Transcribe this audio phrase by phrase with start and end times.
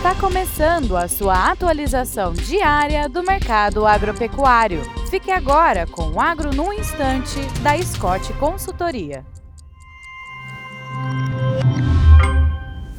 [0.00, 4.80] Está começando a sua atualização diária do mercado agropecuário.
[5.10, 9.26] Fique agora com o Agro no Instante, da Scott Consultoria.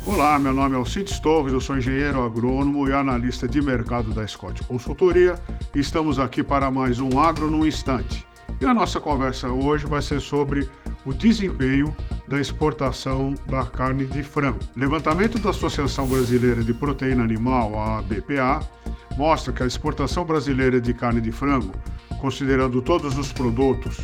[0.06, 4.28] Olá, meu nome é Alcides Torres, eu sou engenheiro agrônomo e analista de mercado da
[4.28, 5.40] Scott Consultoria.
[5.74, 8.28] Estamos aqui para mais um Agro no Instante.
[8.62, 10.70] E a nossa conversa hoje vai ser sobre
[11.04, 11.96] o desempenho
[12.32, 14.60] da exportação da carne de frango.
[14.74, 18.66] Levantamento da Associação Brasileira de Proteína Animal, a BPA,
[19.18, 21.74] mostra que a exportação brasileira de carne de frango,
[22.22, 24.00] considerando todos os produtos,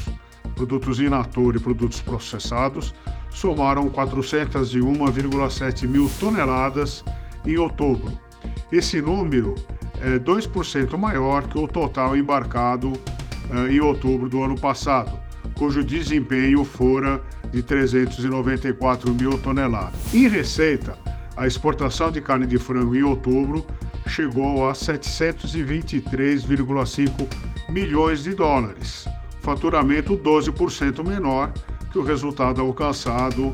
[0.55, 2.94] produtos in natura e produtos processados,
[3.30, 7.05] somaram 401,7 mil toneladas
[7.46, 8.12] em outubro.
[8.70, 9.55] Esse número
[10.02, 12.91] é 2% maior que o total embarcado
[13.49, 15.18] eh, em outubro do ano passado,
[15.57, 17.21] cujo desempenho fora
[17.52, 20.13] de 394 mil toneladas.
[20.13, 20.98] Em receita,
[21.35, 23.65] a exportação de carne de frango em outubro
[24.07, 27.27] chegou a 723,5
[27.70, 29.05] milhões de dólares,
[29.41, 31.51] faturamento 12% menor
[31.91, 33.54] que o resultado alcançado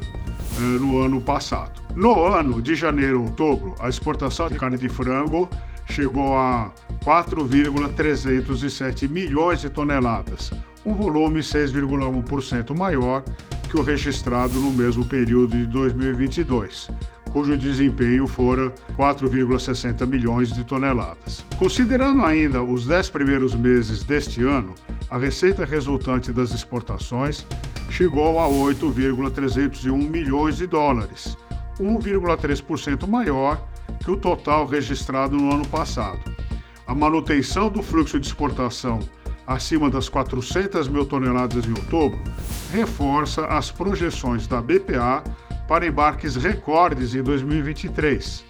[0.58, 1.82] eh, no ano passado.
[1.96, 5.50] No ano de janeiro a outubro, a exportação de carne de frango
[5.90, 6.72] chegou a
[7.04, 10.52] 4,307 milhões de toneladas,
[10.86, 13.24] um volume 6,1% maior
[13.70, 16.90] que o registrado no mesmo período de 2022,
[17.32, 21.44] cujo desempenho fora 4,60 milhões de toneladas.
[21.58, 24.76] Considerando ainda os 10 primeiros meses deste ano,
[25.10, 27.46] a receita resultante das exportações
[27.90, 31.38] chegou a 8,301 milhões de dólares,
[31.80, 33.60] 1,3% maior
[34.04, 36.20] que o total registrado no ano passado.
[36.86, 39.00] A manutenção do fluxo de exportação
[39.46, 42.20] acima das 400 mil toneladas em outubro
[42.72, 45.24] reforça as projeções da BPA
[45.68, 48.44] para embarques recordes em 2023,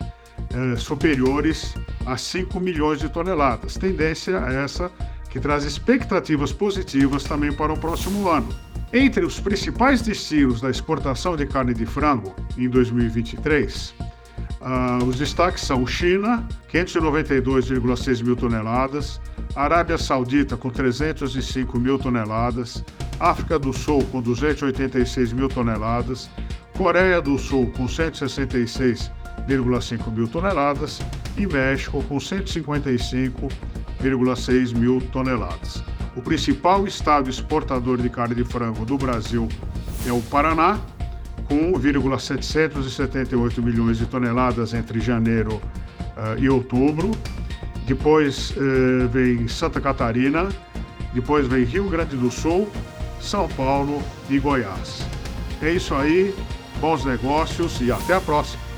[0.53, 1.73] eh, superiores
[2.05, 3.75] a 5 milhões de toneladas.
[3.75, 4.91] Tendência essa
[5.29, 8.49] que traz expectativas positivas também para o próximo ano.
[8.91, 13.95] Entre os principais destinos da exportação de carne de frango em 2023,
[14.63, 19.19] Uh, os destaques são China, 592,6 mil toneladas,
[19.53, 22.81] Arábia Saudita, com 305 mil toneladas,
[23.19, 26.29] África do Sul, com 286 mil toneladas,
[26.77, 31.01] Coreia do Sul, com 166,5 mil toneladas
[31.37, 35.83] e México, com 155,6 mil toneladas.
[36.15, 39.49] O principal estado exportador de carne de frango do Brasil
[40.07, 40.79] é o Paraná,
[41.47, 45.61] com 1,778 milhões de toneladas entre janeiro
[46.15, 47.11] uh, e outubro.
[47.85, 50.49] Depois uh, vem Santa Catarina,
[51.13, 52.69] depois vem Rio Grande do Sul,
[53.21, 55.05] São Paulo e Goiás.
[55.61, 56.33] É isso aí,
[56.79, 58.72] bons negócios e até a próxima!